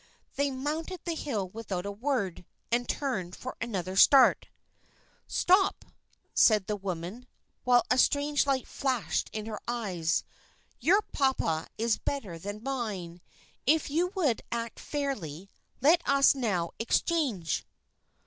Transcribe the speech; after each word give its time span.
They 0.35 0.49
mounted 0.49 1.01
the 1.05 1.13
hill 1.13 1.49
without 1.49 1.85
a 1.85 1.91
word, 1.91 2.43
and 2.71 2.89
turned 2.89 3.35
for 3.35 3.55
another 3.61 3.95
start. 3.95 4.47
"Stop!" 5.27 5.85
said 6.33 6.65
the 6.65 6.75
woman, 6.75 7.27
while 7.65 7.83
a 7.91 7.99
strange 7.99 8.47
light 8.47 8.67
flashed 8.67 9.29
in 9.31 9.45
her 9.45 9.59
eyes. 9.67 10.23
"Your 10.79 11.03
papa 11.03 11.67
is 11.77 11.99
better 11.99 12.39
than 12.39 12.63
mine. 12.63 13.21
If 13.67 13.91
you 13.91 14.07
would 14.15 14.41
act 14.51 14.79
fairly, 14.79 15.51
let 15.81 16.01
us 16.09 16.33
now 16.33 16.71
exchange!" 16.79 17.63